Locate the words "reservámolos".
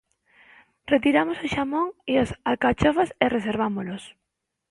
3.35-4.03